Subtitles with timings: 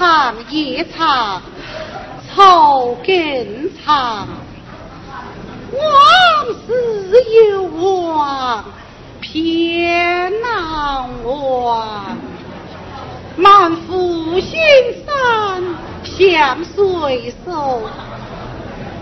[0.00, 1.42] 长夜长，
[2.26, 4.26] 草更长。
[5.74, 5.82] 往
[6.66, 8.64] 事有忘，
[9.20, 12.16] 偏难忘。
[13.36, 14.58] 满腹心
[15.04, 15.62] 酸
[16.02, 17.82] 向谁诉？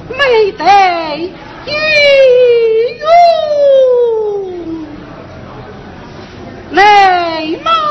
[0.09, 1.71] 没得一
[2.99, 3.07] 用
[6.73, 7.88] 泪满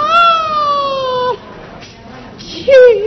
[2.67, 2.97] 去。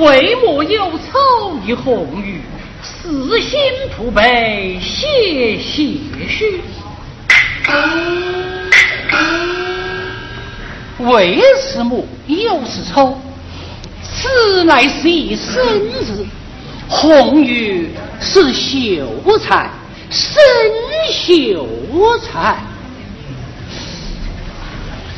[0.00, 2.40] 为莫有仇于红玉？
[2.82, 3.60] 死心
[3.96, 6.60] 不悲，谢谢须。
[10.98, 13.18] 为什么又是丑？
[14.02, 16.24] 此乃是一生日，
[16.88, 17.90] 红玉
[18.20, 19.70] 是秀才，
[20.10, 20.42] 生
[21.12, 21.66] 秀
[22.20, 22.56] 才。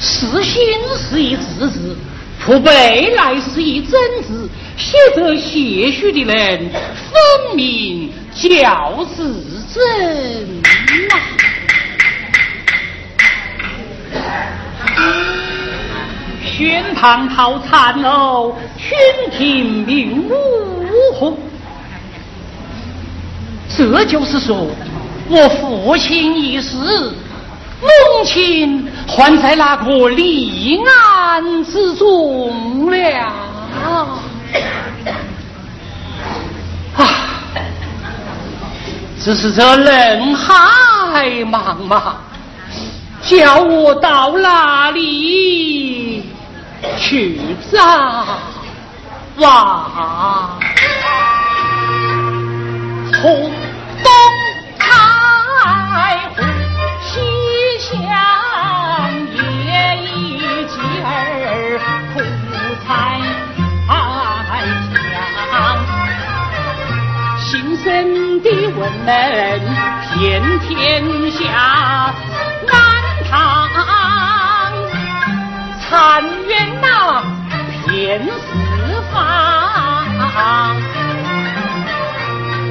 [0.00, 0.60] 是心
[0.98, 1.96] 是一字字，
[2.44, 4.48] 父辈乃是一真字。
[4.74, 10.62] 写着些许的人，分明教子真
[11.08, 11.14] 呐。
[16.42, 18.96] 宣堂讨残楼，群
[19.36, 21.38] 庭明舞。
[23.68, 24.66] 这就是说，
[25.28, 27.14] 我父亲一死，
[27.80, 27.88] 母
[28.24, 33.32] 亲还在那个立案之中了。
[33.74, 34.18] 啊！
[39.20, 42.14] 只是这人海茫茫，
[43.22, 46.24] 叫我到哪里
[46.98, 47.40] 去
[47.70, 48.26] 找？
[49.36, 50.50] 哇！
[53.12, 53.50] 从
[54.02, 54.12] 东
[61.78, 62.20] 苦
[62.86, 63.20] 菜
[63.86, 64.50] 太
[65.50, 65.52] 香，
[67.38, 67.84] 新生
[68.42, 68.46] 的
[68.78, 69.10] 文人
[70.14, 70.20] 遍
[70.60, 70.70] 天
[71.32, 71.40] 下
[72.66, 72.72] 难
[73.30, 73.32] 唐，
[75.80, 75.90] 残
[76.46, 76.50] 垣
[76.80, 76.84] 呐
[77.86, 77.90] 遍
[78.26, 78.30] 四
[79.12, 79.14] 方，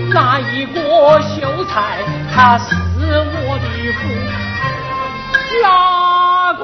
[0.10, 0.78] 那一个
[1.22, 1.74] 秀才
[2.34, 4.00] 他是我的夫，
[5.64, 5.66] 哪
[6.54, 6.64] 个？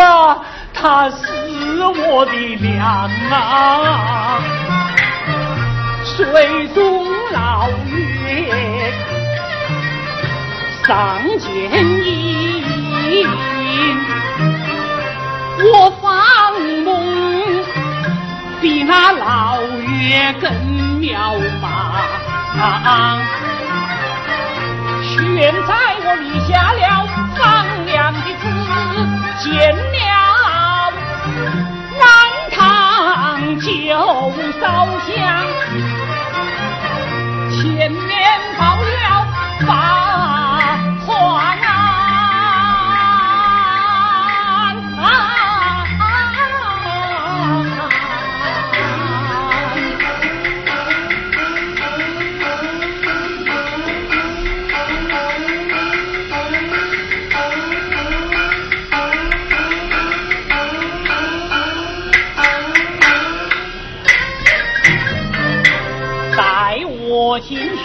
[0.00, 0.38] 啊，
[0.72, 1.16] 他是
[1.84, 4.40] 我的娘啊，
[6.04, 8.92] 水中老月
[10.84, 11.48] 上见
[12.04, 13.28] 影，
[15.58, 16.02] 我方
[16.84, 16.88] 梦。
[18.60, 20.50] 比那老月更
[20.98, 21.64] 渺茫。
[25.02, 25.16] 现
[25.66, 25.70] 在
[26.04, 27.06] 我立下了
[27.38, 27.40] 放
[27.86, 28.44] 粮的字，
[29.38, 29.48] 见
[33.58, 35.18] 酒烧香，
[37.50, 39.26] 前面报了
[67.48, 67.79] 进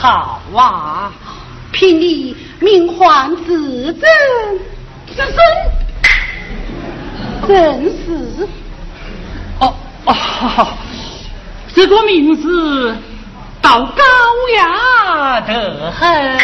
[0.00, 1.12] 法号啊？
[1.72, 4.02] 凭你名唤自尊，
[5.06, 5.36] 自尊。
[7.46, 8.48] 正是，
[9.60, 9.74] 哦
[10.06, 10.68] 哦，
[11.74, 12.96] 这个名字
[13.62, 14.02] 倒高
[14.56, 16.38] 雅得很。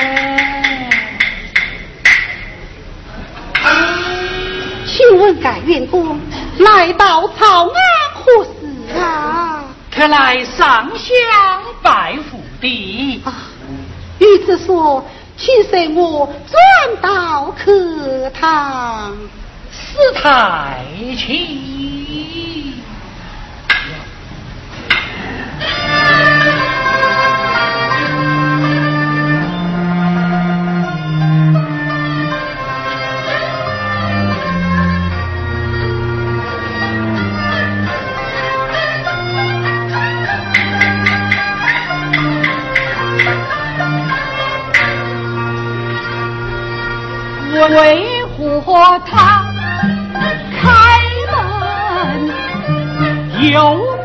[4.86, 6.20] 请问改元公
[6.58, 7.74] 来到草庵
[8.14, 8.50] 何事
[8.98, 9.64] 啊？
[9.90, 11.10] 特来上香
[11.82, 13.32] 拜佛的。
[14.18, 15.04] 与子说，
[15.36, 19.12] 请随我转到客堂。
[19.70, 20.82] 四太
[47.68, 48.24] 为
[48.64, 49.44] 何他
[50.60, 51.00] 开
[51.32, 52.30] 门
[53.50, 53.95] 有？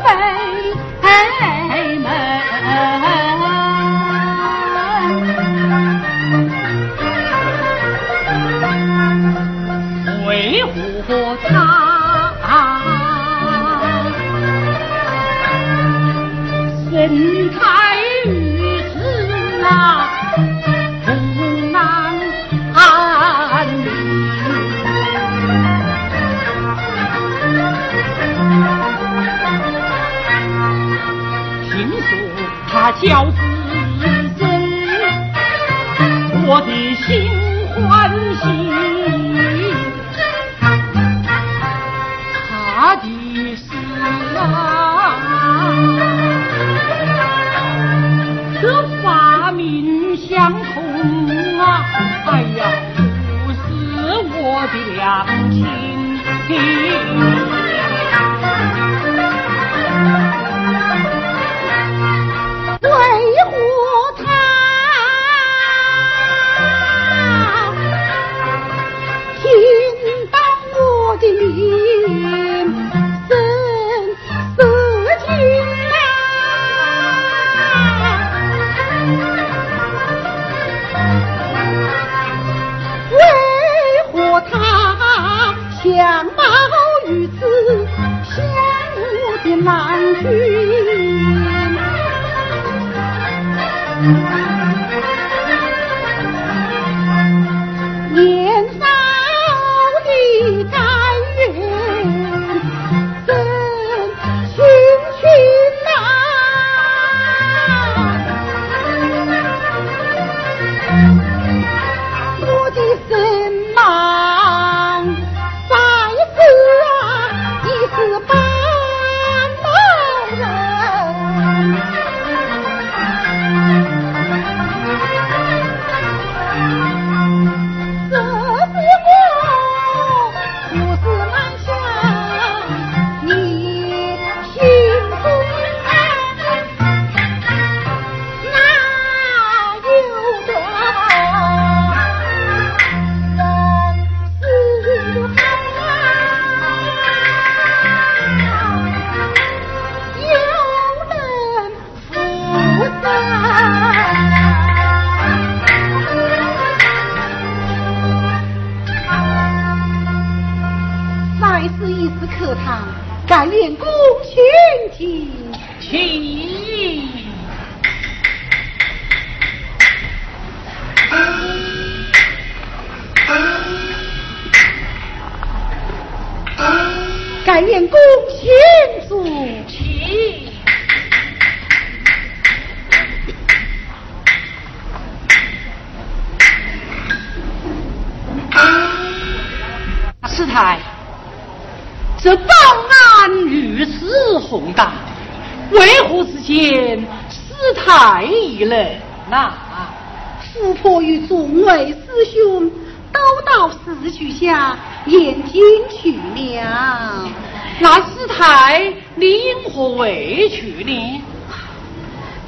[33.02, 33.31] 叫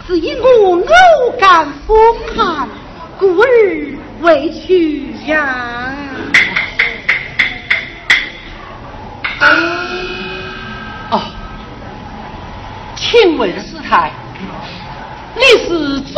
[0.07, 1.97] 是因我偶感风
[2.37, 2.69] 寒，
[3.19, 3.47] 故而
[4.21, 5.95] 未去呀。
[11.11, 11.23] 哦，
[12.97, 14.13] 请问师太，
[15.35, 16.15] 你是中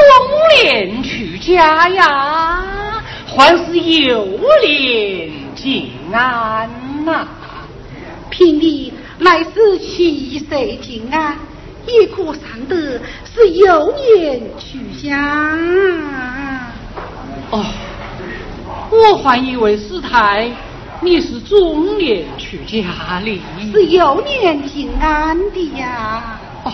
[0.62, 4.26] 年出家呀，还是幼
[4.64, 6.68] 年静安
[7.04, 7.26] 呐？
[8.30, 11.38] 凭你乃是七岁静安，
[11.86, 13.00] 也可算得
[13.34, 15.10] 是幼年去家。
[17.50, 17.64] 哦，
[18.90, 20.50] 我还以为师太
[21.00, 23.40] 你是中年去家里，
[23.72, 26.38] 是幼年平安的呀。
[26.64, 26.72] 哦，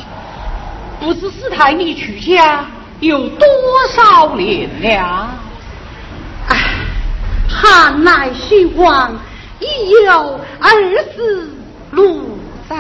[1.01, 2.65] 不知师太你去家。
[3.01, 3.49] 有多
[3.93, 5.29] 少年了？
[6.47, 6.57] 唉，
[7.49, 9.13] 汉来徐王
[9.59, 10.71] 已有二
[11.13, 11.51] 十
[11.91, 12.21] 六
[12.69, 12.77] 载。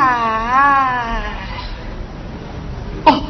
[3.04, 3.20] 哦，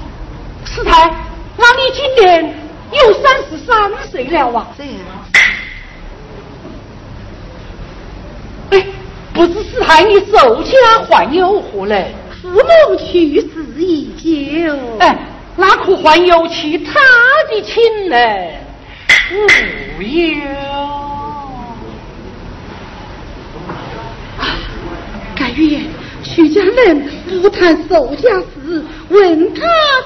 [0.66, 1.10] 师太，
[1.56, 2.54] 那你今年
[2.92, 4.66] 有三十三岁了啊？
[4.76, 4.92] 这样。
[8.70, 8.86] 哎，
[9.32, 10.72] 不知是害你寿家
[11.08, 12.14] 还有何嘞？
[12.40, 13.46] 父母去世
[13.78, 14.76] 已久。
[14.98, 15.28] 哎。
[15.54, 16.98] 那可还有其他
[17.50, 18.16] 的亲呢？
[19.98, 20.42] 无有。
[25.54, 25.82] 元，
[26.22, 27.06] 徐家人
[27.42, 28.46] 不谈寿家事，
[29.12, 29.60] 问他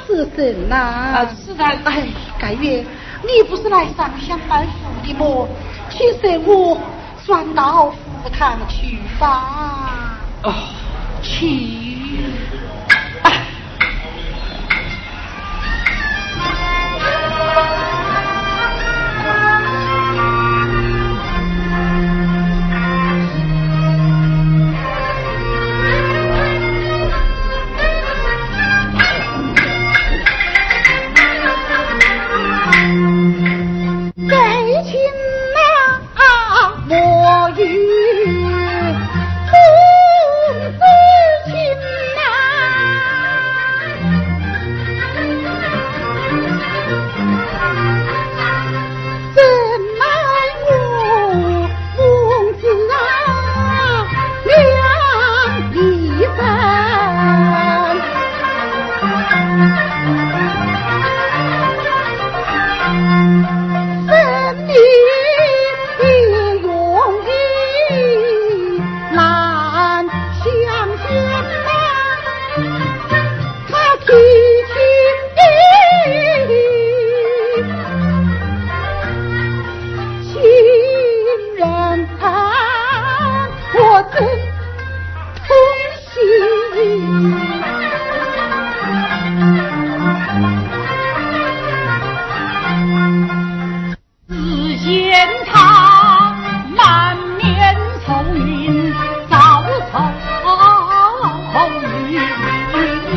[0.06, 0.76] 是谁呐？
[0.76, 1.64] 啊，是的。
[1.64, 2.84] 哎，盖月，
[3.22, 5.48] 你不是来上香拜佛的么？
[5.88, 6.76] 请随我
[7.24, 10.18] 转到福堂去吧。
[10.42, 10.52] 哦，
[11.22, 11.85] 去。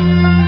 [0.00, 0.39] Thank you.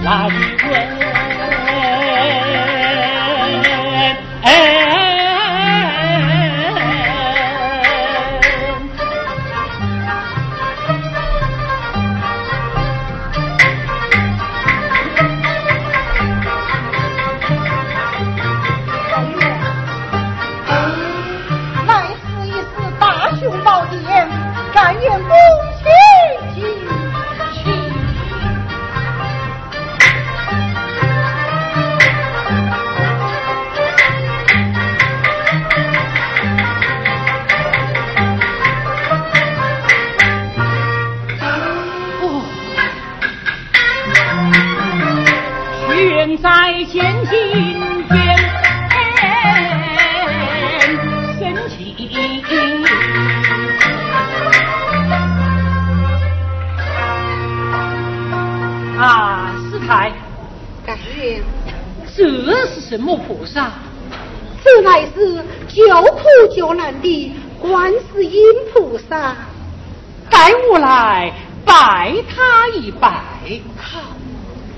[0.04, 0.06] 来
[0.70, 0.70] 问。
[4.44, 4.46] 哎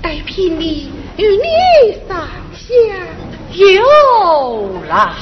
[0.01, 2.65] 待聘，你与你撒下
[3.53, 5.13] 幽兰。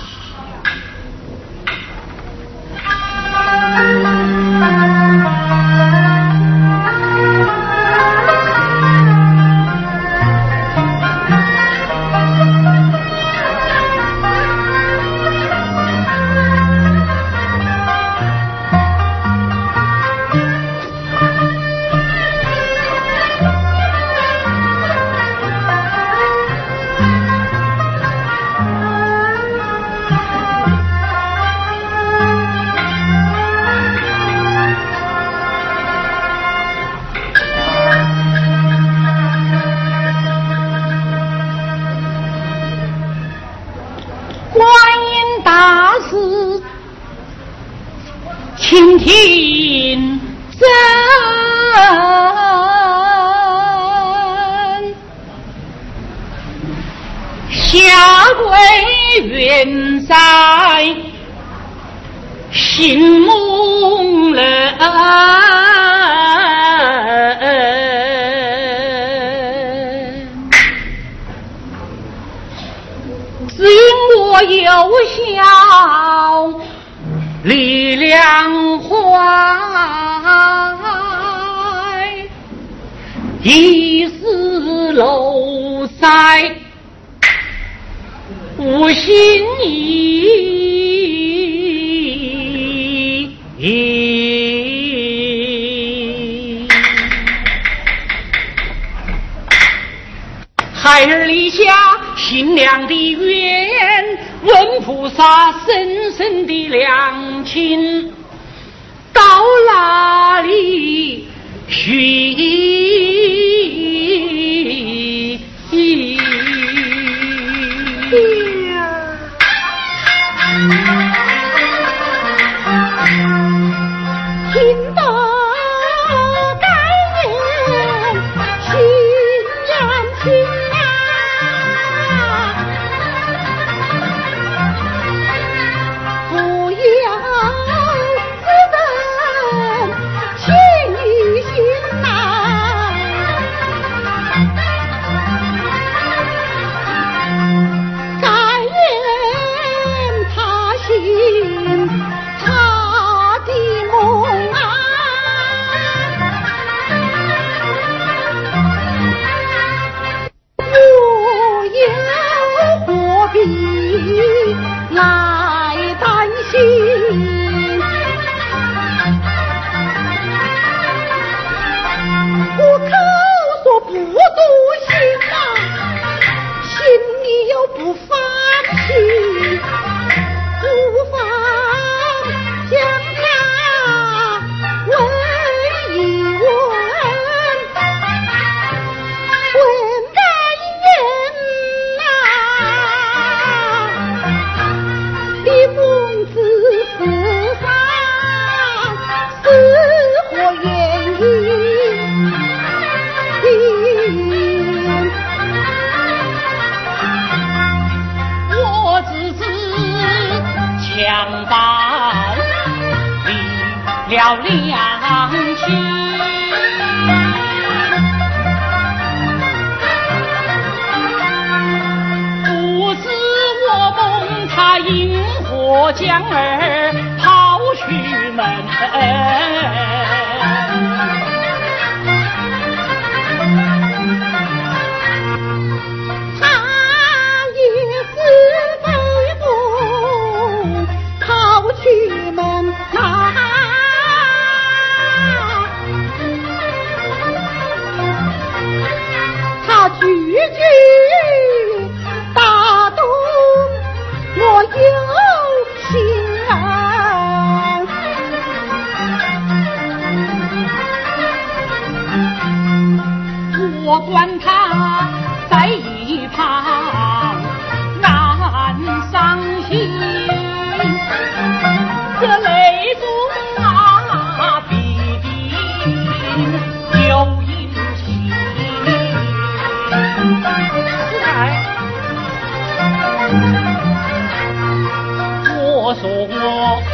[286.01, 286.88] 祖国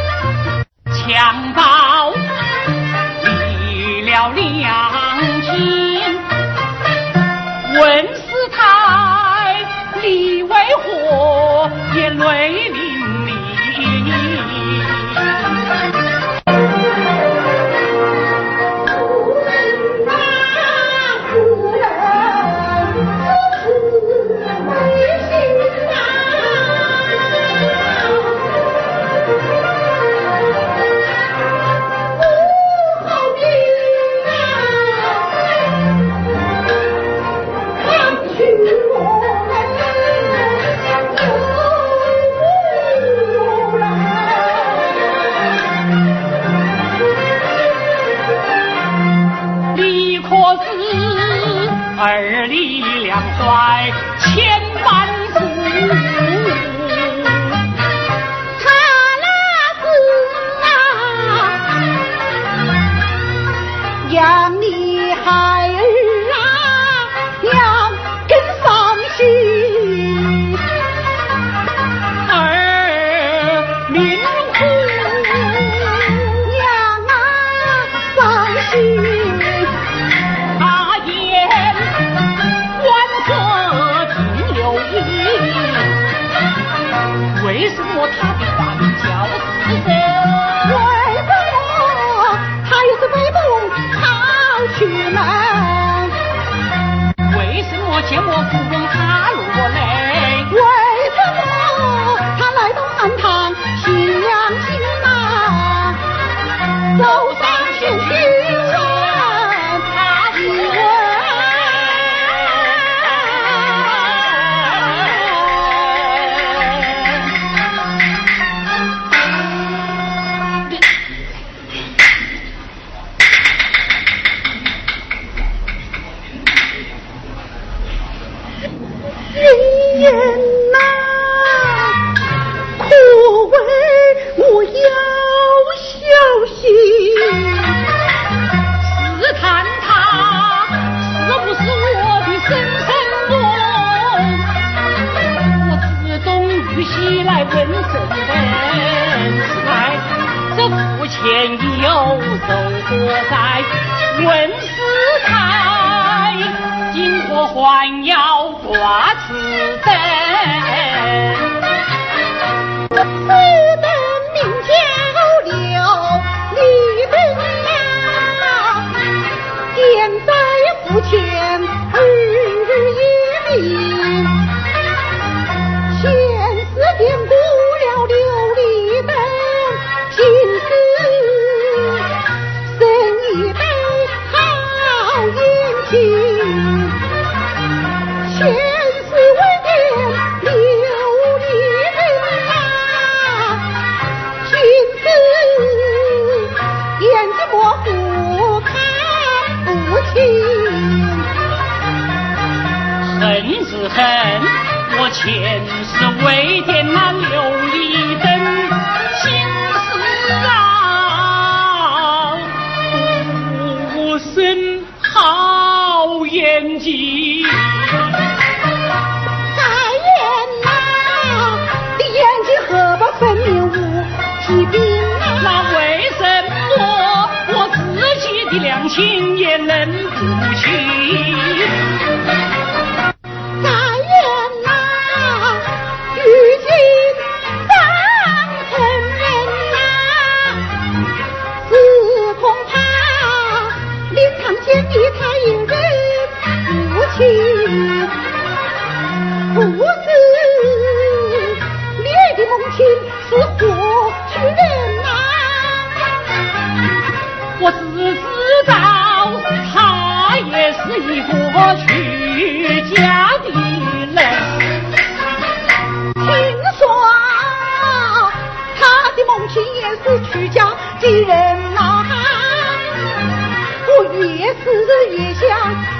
[275.38, 275.95] 想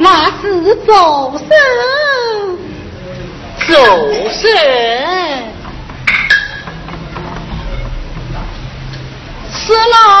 [0.00, 1.48] 那是走神，
[3.66, 3.74] 走
[4.30, 4.48] 神，
[9.50, 10.17] 死了。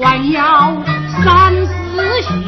[0.00, 0.80] 还要
[1.24, 2.44] 三思行。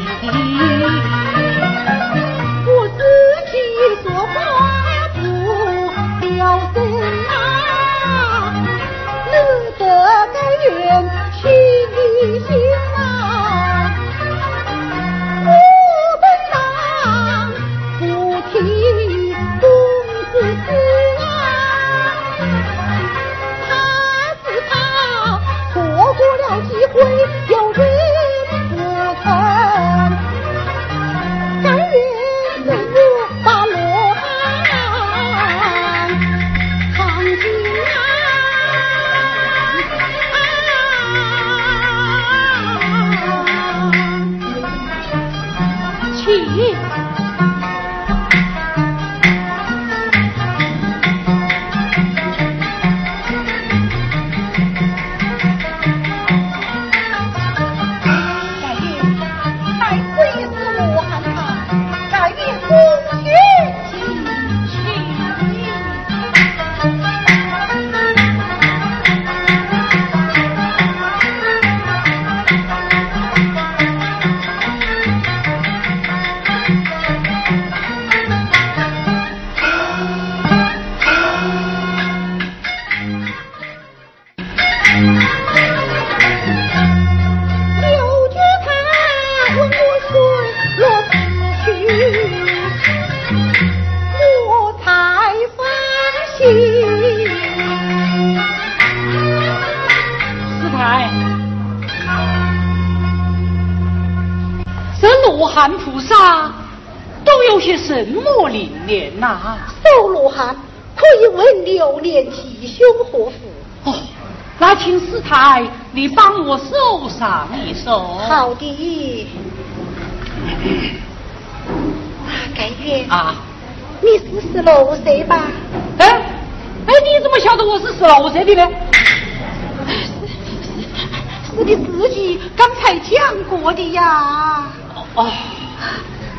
[133.57, 134.69] 我的呀，
[135.15, 135.31] 哦，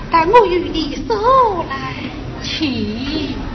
[0.10, 1.94] 待我与你手来。
[2.42, 3.51] 牵。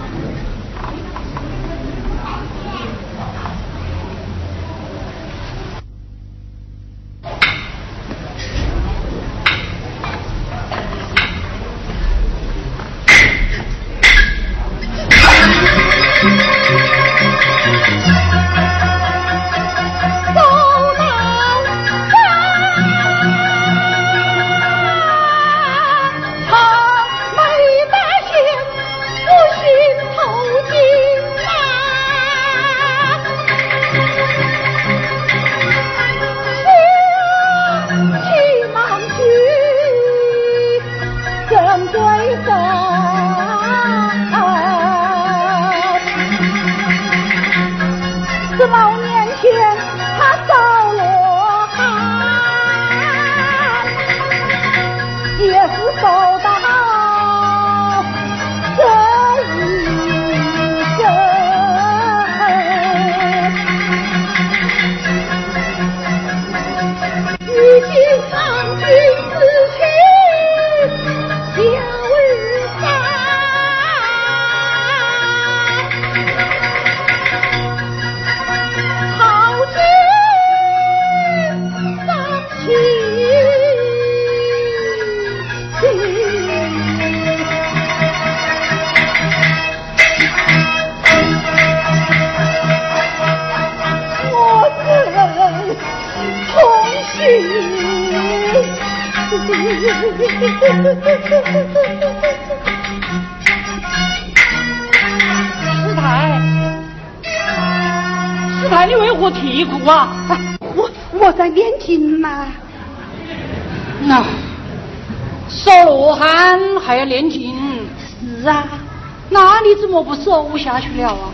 [120.66, 121.30] 下去了啊？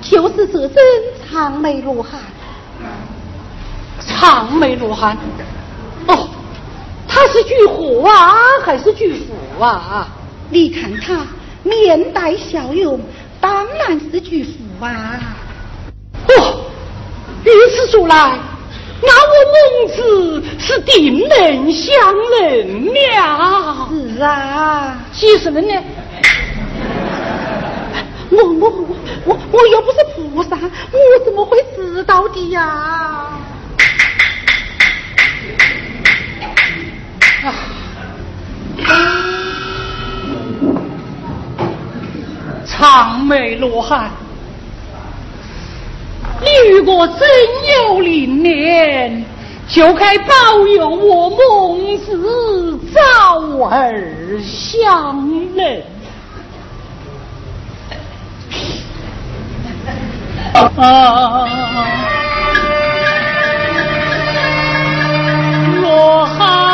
[0.00, 0.76] 就是这身
[1.30, 2.18] 长眉罗汉。
[4.04, 5.16] 长眉罗汉？
[6.08, 6.28] 哦，
[7.06, 10.08] 他是巨虎啊，还是巨虎啊？
[10.50, 11.24] 你看他
[11.62, 13.00] 面带笑容，
[13.40, 15.20] 当然是巨虎啊。
[16.26, 16.64] 哦，
[17.44, 18.36] 如此说来，
[19.00, 21.94] 那我孟子是定能相
[22.40, 23.88] 认了。
[24.16, 25.74] 是啊，几时人呢？
[28.32, 32.62] 我我我我我又不是菩萨，我怎么会知道的呀？
[37.44, 37.52] 啊
[42.64, 44.10] 长眉罗汉，
[46.40, 47.28] 你如果真
[47.86, 49.24] 有灵念，
[49.68, 55.82] 就该保佑我孟子早儿相认。
[60.54, 61.46] 啊，
[65.80, 66.71] 罗汉！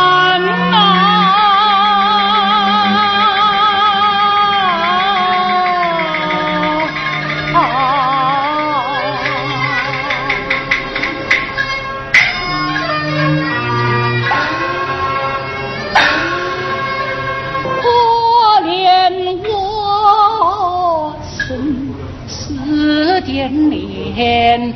[24.19, 24.75] 天，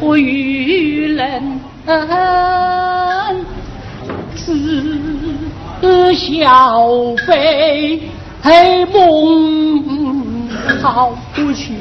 [0.00, 1.60] 不与人
[4.34, 6.82] 自小
[7.28, 8.02] 悲
[8.92, 10.48] 梦
[10.82, 11.72] 好不去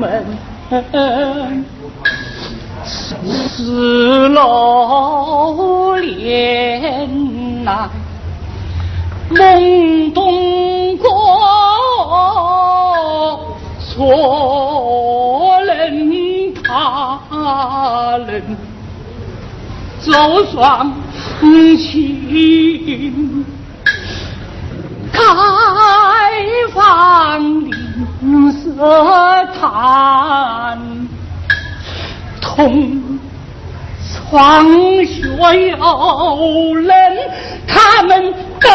[0.00, 0.24] 门。
[3.46, 7.90] 死老莲呐，
[9.28, 11.10] 梦东过
[13.94, 18.42] 错人他人，
[20.00, 20.10] 走
[20.50, 20.92] 双
[21.78, 23.46] 情，
[25.12, 25.22] 开
[26.72, 30.76] 放吝啬谈。
[32.40, 33.00] 同
[34.02, 34.66] 窗
[35.04, 35.20] 学
[35.70, 36.90] 有人，
[37.68, 38.68] 他们都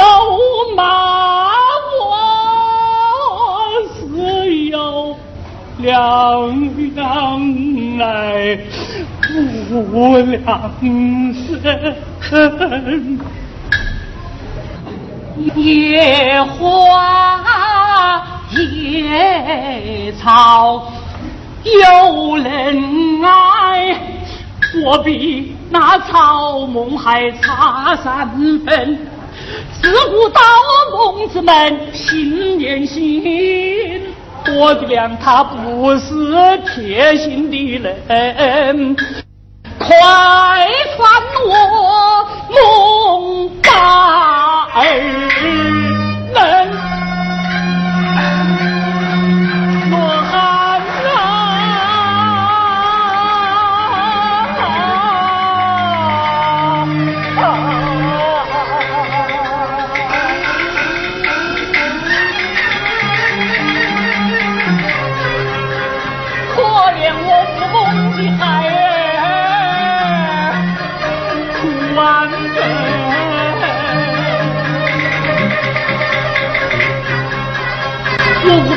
[9.79, 10.71] 无良
[12.21, 13.19] 身，
[15.55, 18.21] 野花
[18.51, 20.91] 野草。
[21.63, 23.95] 有人爱，
[24.85, 28.29] 我比那草木还差三
[28.65, 28.97] 分。
[29.81, 30.41] 自古道
[30.91, 34.01] 公子们心连心，
[34.57, 38.95] 我的娘他不是贴心的人，
[39.89, 41.09] 快传
[41.47, 45.68] 我龙大儿。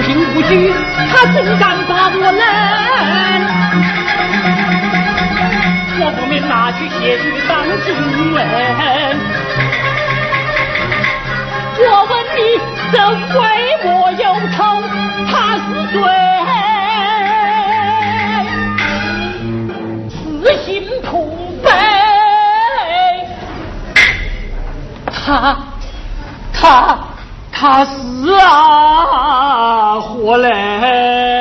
[0.05, 0.75] 凭无据，
[1.11, 2.43] 他怎敢把我扔？
[6.01, 7.51] 我不免拿去写去当
[7.85, 7.95] 情
[8.35, 8.39] 人。
[11.79, 12.41] 我问你，
[12.91, 12.97] 怎
[13.39, 13.41] 为
[13.85, 13.89] 我
[14.19, 14.25] 忧
[14.57, 14.59] 愁？
[15.31, 15.33] 他
[15.63, 15.97] 是谁？
[20.11, 20.15] 死
[20.65, 20.67] 心
[21.05, 21.11] 土
[21.63, 21.67] 悲。
[25.25, 25.57] 他，
[26.53, 26.99] 他。
[27.55, 27.95] 他死
[28.41, 29.52] 啊，
[30.03, 31.32] 活嘞。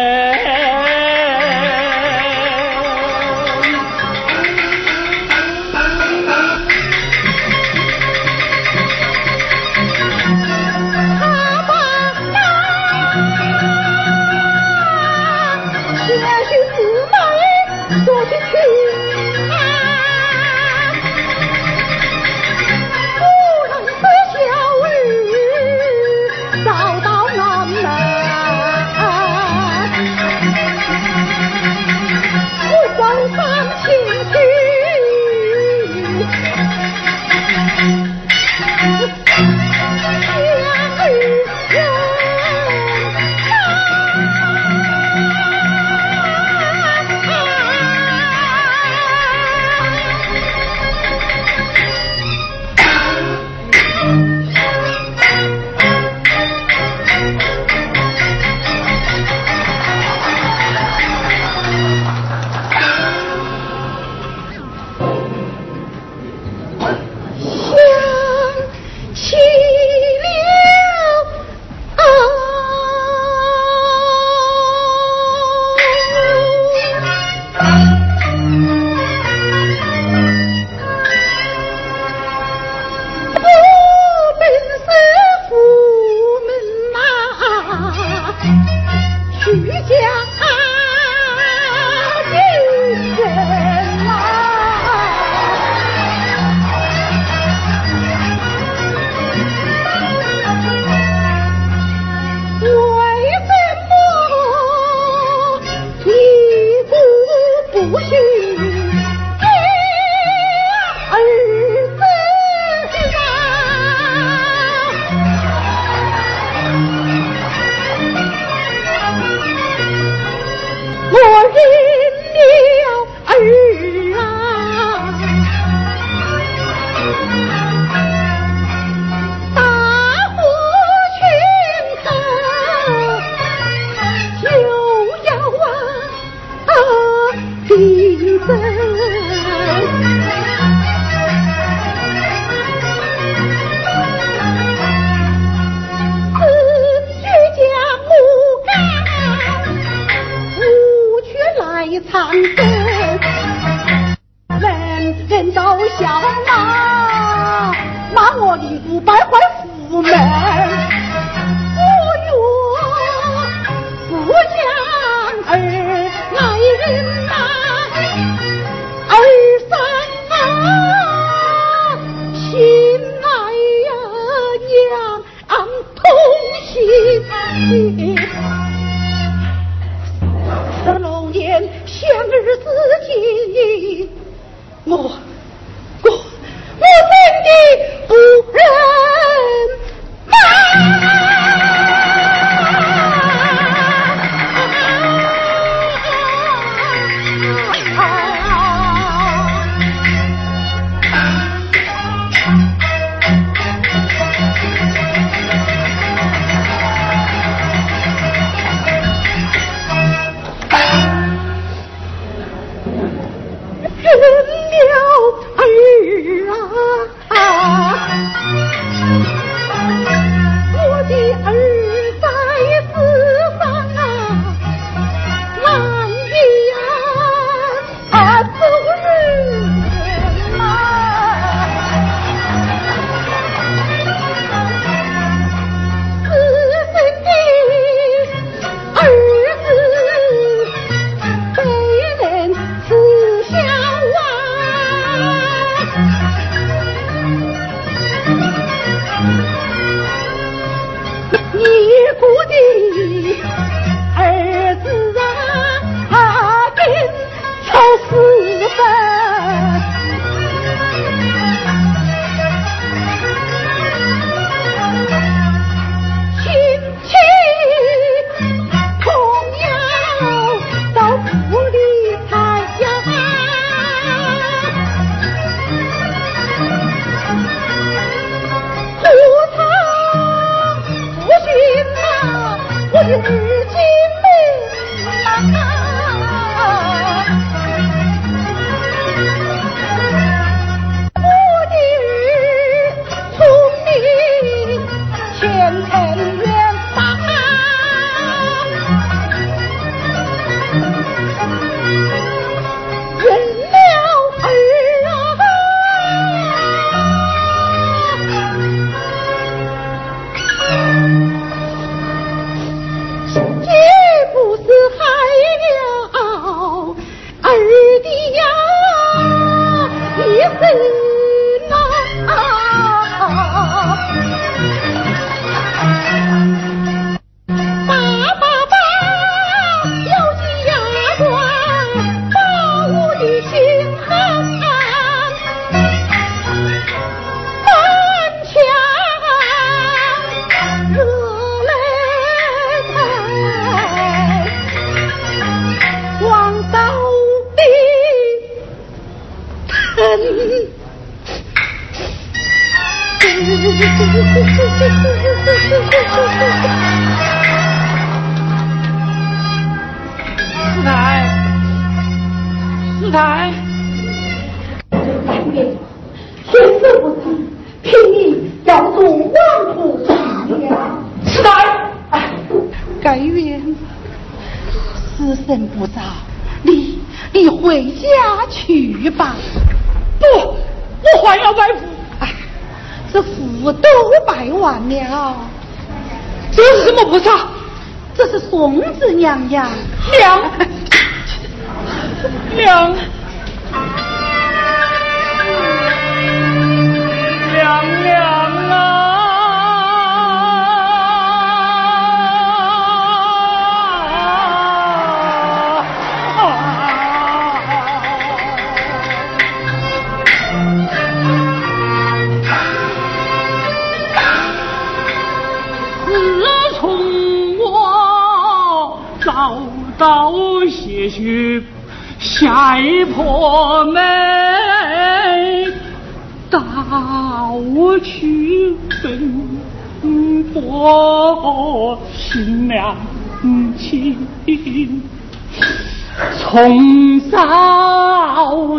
[436.52, 437.38] 红烧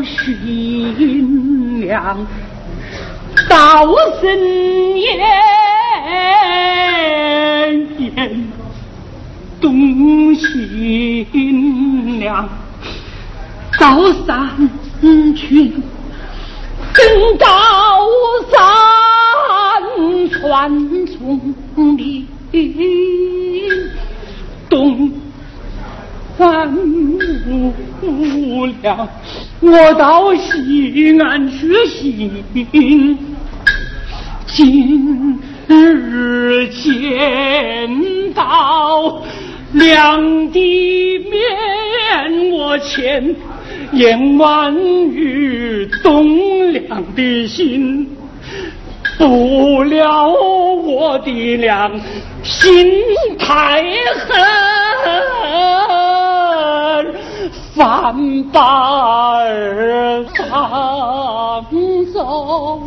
[0.03, 2.27] 新娘
[3.49, 3.89] 到
[4.20, 4.39] 深
[4.99, 5.09] 夜。
[9.59, 12.47] 东新娘
[13.81, 14.51] 到山
[15.35, 15.73] 去，
[16.93, 17.47] 登高
[18.51, 18.61] 山
[20.31, 21.41] 传丛
[21.97, 22.27] 里，
[24.68, 25.11] 东
[26.43, 26.74] 方
[28.03, 29.09] 无量，
[29.61, 32.45] 我到西安去行，
[34.49, 39.22] 今日见到。
[39.74, 43.34] 两地面我牵，
[43.93, 48.07] 言万语动两的心，
[49.16, 51.90] 不了我的良
[52.43, 52.93] 心
[53.38, 53.82] 太
[54.26, 54.38] 狠，
[57.75, 61.64] 反把儿放
[62.12, 62.83] 走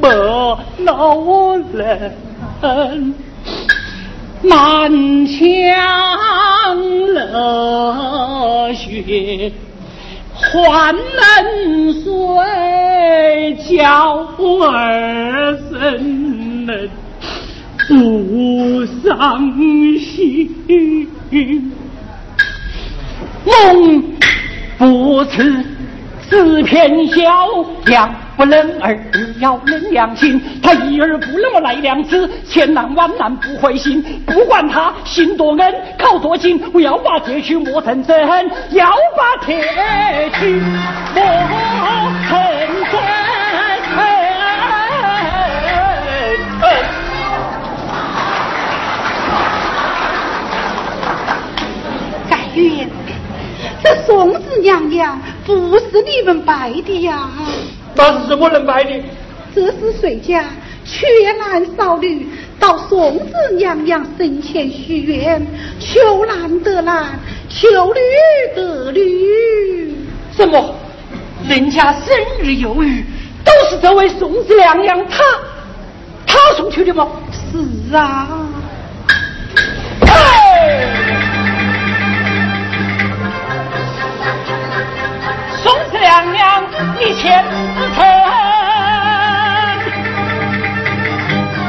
[0.00, 0.06] 不
[0.82, 2.12] 恼人。
[4.44, 4.90] 满
[5.26, 5.38] 腔
[7.06, 9.52] 热血
[10.34, 14.26] 换恩水，叫
[14.66, 16.88] 儿生能
[17.88, 19.10] 不伤
[20.00, 20.50] 心，
[23.44, 24.02] 梦
[24.78, 25.64] 不辞
[26.28, 27.22] 自偏小
[27.86, 28.08] 娘。
[28.34, 28.98] 不能儿
[29.38, 34.02] 要能良心，他一儿不能我来两次，千难万难不灰心。
[34.26, 38.20] 不管他心多恩，考多精，我要把铁去磨成针，
[38.70, 39.62] 要把铁
[40.40, 40.46] 去
[41.14, 41.22] 磨
[42.34, 42.40] 成
[42.90, 43.00] 针。
[52.28, 52.88] 盖玉，
[53.82, 57.28] 这宋子娘娘不是你们拜的呀。
[57.94, 58.90] 那是什么人拜的？
[59.54, 60.44] 这是谁家
[60.84, 62.26] 缺男少女，
[62.58, 65.44] 到宋子娘娘生前许愿，
[65.78, 67.18] 求男得男，
[67.48, 68.00] 求女
[68.54, 69.94] 得女。
[70.34, 70.74] 什么？
[71.48, 73.04] 人家生日有余，
[73.44, 75.24] 都是这位宋子娘娘她
[76.24, 77.08] 她送去的吗？
[77.50, 78.41] 是啊。
[86.98, 87.50] 你千子
[87.94, 88.04] 臣，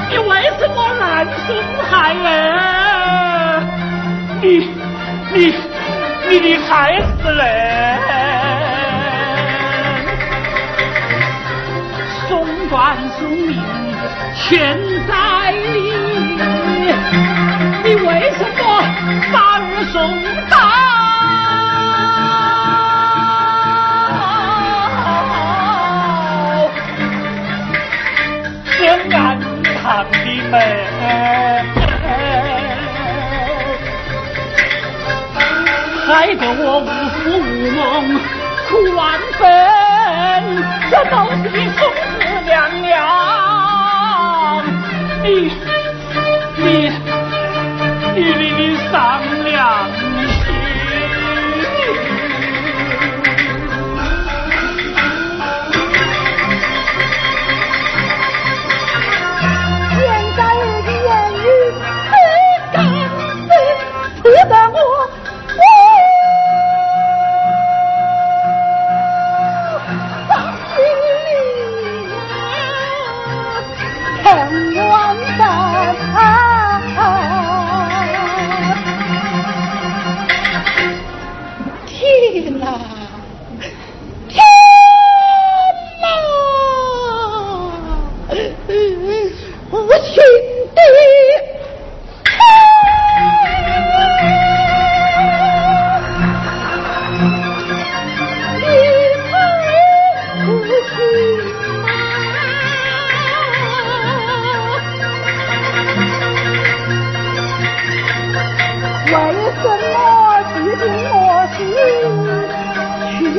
[0.09, 1.47] 你为什么难生
[1.89, 2.27] 孩儿？
[4.41, 4.45] 你
[5.33, 5.35] 你
[6.29, 6.71] 你的孩
[7.21, 7.41] 子嘞？
[12.27, 12.31] 送
[12.69, 13.51] 官送命
[14.35, 15.11] 全在
[15.51, 15.65] 你，
[17.83, 18.07] 你为
[18.37, 18.59] 什么
[19.31, 19.93] 把儿送
[20.49, 20.53] 到？
[29.83, 30.09] 他的
[30.49, 30.55] 美，
[36.07, 36.87] 害得我无
[37.19, 37.81] 父无梦
[38.69, 39.01] 苦万
[39.37, 39.41] 分。
[40.89, 42.91] 这都是你宋子娘娘，
[45.21, 45.25] 你
[46.55, 46.63] 你
[48.15, 48.93] 你你你丧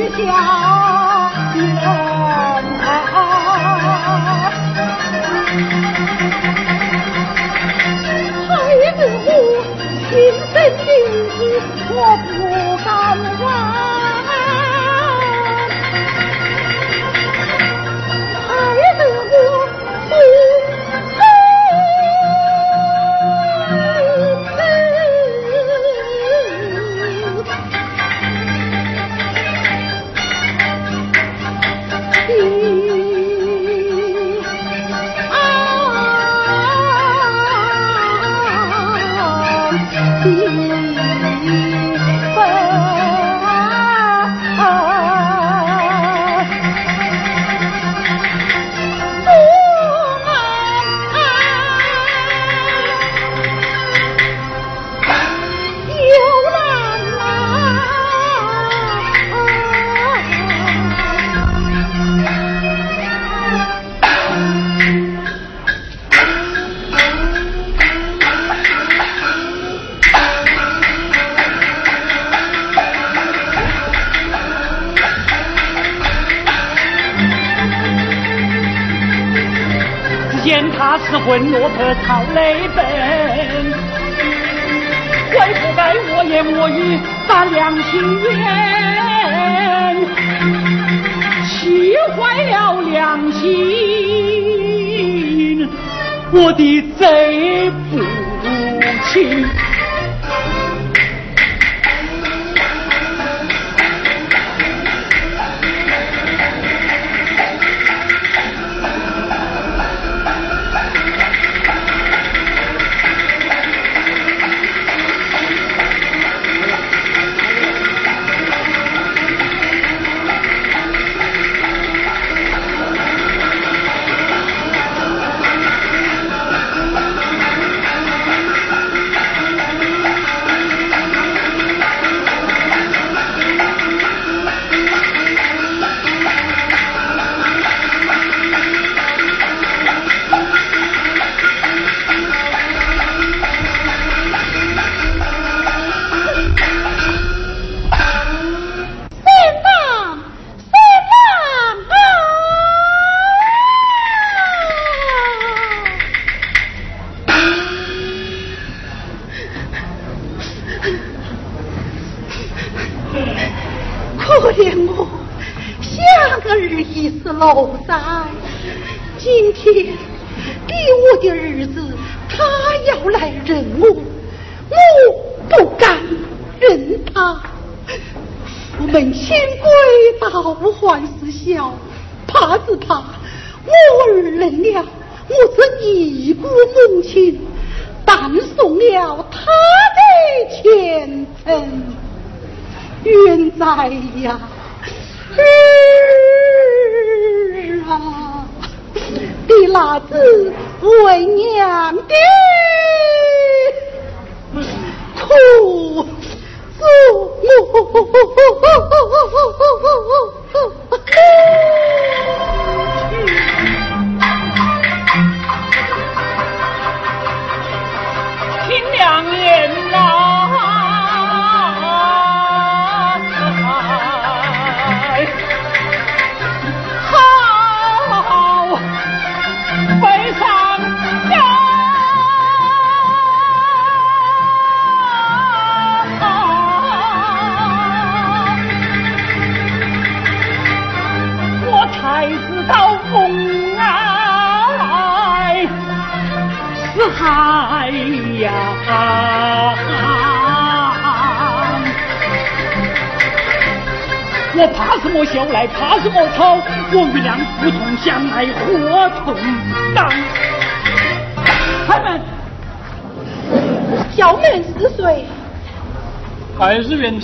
[0.09, 0.21] 家
[1.55, 1.85] 人
[8.47, 8.51] 孩
[8.97, 9.29] 子我
[10.09, 10.13] 心
[10.53, 10.89] 生的
[11.89, 12.74] 我不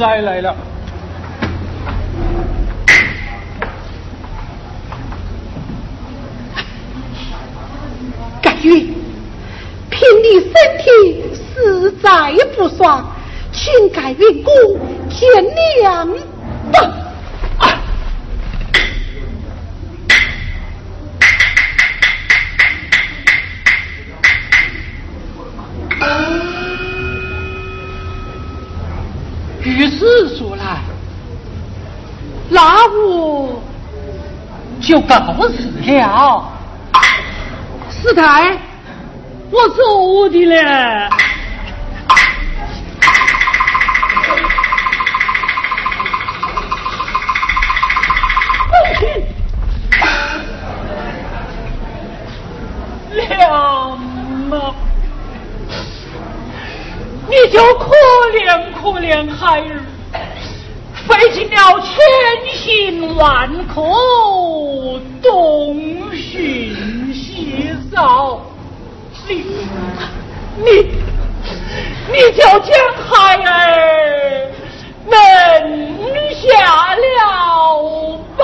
[0.02, 0.56] 来了，
[8.42, 8.92] 改运，
[9.92, 11.24] 凭你身体
[11.54, 13.06] 实在不爽，
[13.52, 14.50] 请改运姑
[15.08, 15.30] 见
[15.84, 16.31] 谅。
[34.92, 35.16] 就告
[35.48, 36.44] 辞了，
[37.90, 38.58] 四太，
[39.50, 41.10] 我走的了。
[53.14, 53.50] 娘
[54.52, 54.76] 啊，
[57.30, 57.96] 你就可
[58.34, 59.86] 怜可怜孩儿，
[61.08, 61.96] 费尽了千
[62.54, 63.82] 辛万苦。
[65.22, 68.42] 东寻西找，
[69.28, 69.36] 你
[70.58, 70.70] 你
[72.12, 72.72] 你就将
[73.08, 73.50] 孩儿
[75.06, 75.14] 扔
[76.34, 77.06] 下了
[78.38, 78.42] 吧。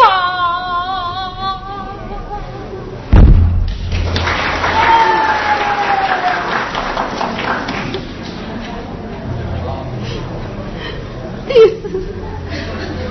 [11.48, 11.82] 你是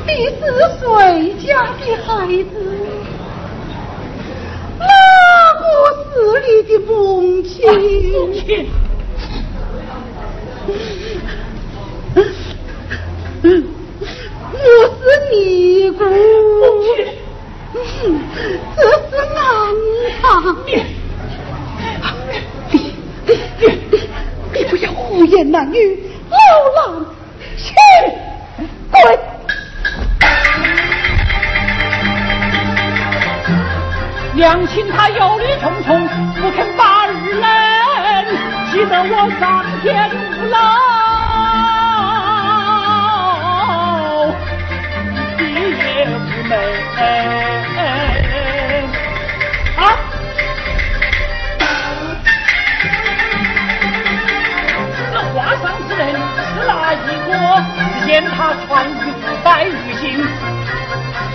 [0.07, 0.09] 你
[0.39, 0.43] 是
[0.79, 0.85] 谁
[1.45, 1.47] 家
[1.81, 2.07] 的孩
[2.45, 2.55] 子？
[4.79, 4.85] 哪
[6.17, 7.55] 是你的母亲？
[8.13, 8.41] 母亲，
[14.53, 14.57] 我
[15.03, 15.37] 是尼
[15.91, 16.01] 姑。
[16.05, 17.85] 母亲，
[18.77, 18.79] 这
[19.11, 19.39] 是郎
[20.23, 20.25] 堂。
[20.67, 20.71] 你
[22.73, 22.75] 你
[23.59, 23.95] 你你
[24.55, 26.37] 你不要胡言乱语，老
[26.93, 27.07] 狼，
[34.37, 37.09] 娘亲她忧虑重重，不肯把儿
[37.41, 37.43] 认，
[38.71, 40.15] 急得我上天无
[40.53, 40.57] 牢，
[45.39, 46.15] 闭夜无
[46.47, 46.53] 门。
[49.79, 49.81] 啊！
[55.13, 56.03] 这画上之人
[56.37, 56.95] 是哪一
[57.27, 57.29] 个？
[57.79, 58.93] 只见他穿玉
[59.43, 59.69] 白玉
[59.99, 60.05] 行，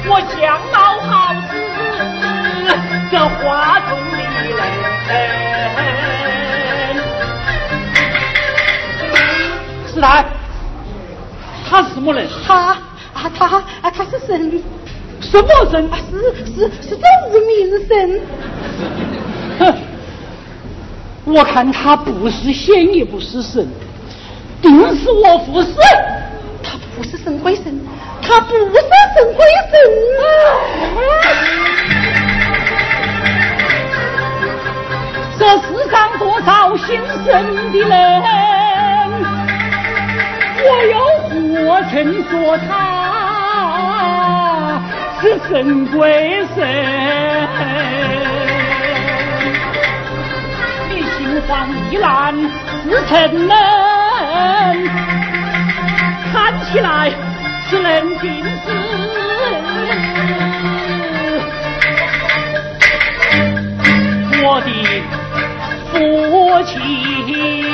[0.05, 0.39] 我相
[0.71, 0.75] 貌
[10.01, 10.25] 是来，
[11.69, 12.27] 他是什么人？
[12.47, 12.55] 他
[13.13, 13.63] 啊他啊
[13.95, 14.59] 他是神，
[15.21, 15.87] 什么人？
[15.91, 18.19] 啊是是是这无名神。
[19.59, 19.75] 哼，
[21.25, 23.67] 我看他不是仙也不是神，
[24.59, 25.75] 定是我父神。
[26.63, 27.79] 他不是神鬼神，
[28.23, 29.79] 他不是神鬼神
[30.17, 30.23] 啊
[35.37, 38.23] 这世上多少信神的人，
[40.71, 40.95] 我又
[41.65, 41.91] 何曾
[42.29, 42.69] 说他
[45.21, 45.99] 是神鬼
[46.55, 46.57] 神？
[50.89, 51.49] 你心慌
[51.91, 52.07] 意乱
[52.83, 53.13] 是成
[53.47, 53.51] 人，
[56.31, 57.11] 看起来
[57.69, 58.47] 是人君子。
[64.43, 64.67] 我的
[65.91, 65.95] 父
[66.63, 67.70] 亲。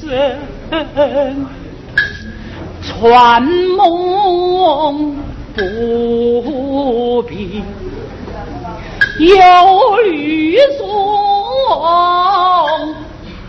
[0.00, 0.38] 身。
[2.82, 3.42] 传
[3.76, 5.16] 梦
[5.54, 7.62] 不必
[9.18, 10.84] 有律宗，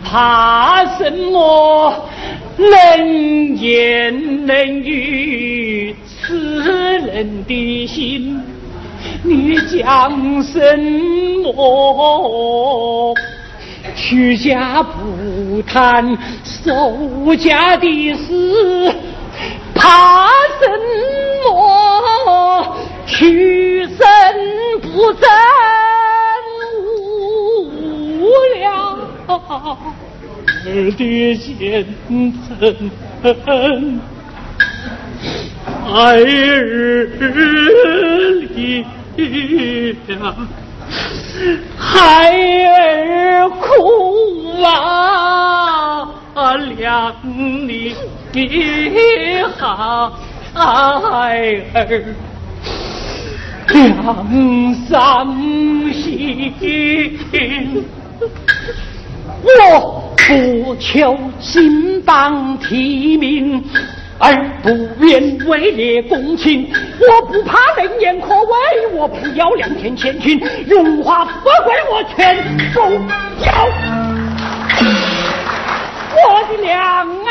[0.04, 1.92] 怕什么
[2.56, 8.40] 冷言冷语此人的心？
[9.22, 10.78] 你讲什
[11.42, 13.14] 么？
[13.94, 14.90] 屈家不
[15.62, 16.04] 谈
[16.44, 18.94] 守家的事，
[19.74, 20.28] 怕
[20.58, 20.68] 什
[21.44, 22.76] 么？
[23.06, 23.96] 屈身
[24.82, 25.22] 不争
[28.20, 28.60] 无聊
[30.64, 31.00] 儿的
[31.36, 31.86] 前
[32.48, 32.50] 程，
[35.84, 35.86] 孩
[36.20, 37.08] 儿
[39.16, 39.18] 离
[40.08, 40.14] 了。
[41.76, 42.30] 孩
[42.68, 46.08] 儿哭啊，
[46.76, 47.94] 娘你
[49.58, 50.12] 好，
[50.54, 52.14] 孩儿
[53.72, 54.92] 两三
[55.92, 57.84] 心。
[59.42, 63.62] 我不求金榜题名，
[64.18, 64.70] 而不
[65.04, 66.70] 愿位列公卿。
[67.00, 71.30] 我不怕冷眼可畏，我不要两天千金，荣华富
[71.64, 72.36] 贵我全
[72.72, 72.80] 不
[73.44, 73.52] 要。
[76.18, 76.74] 我的娘
[77.26, 77.28] 啊！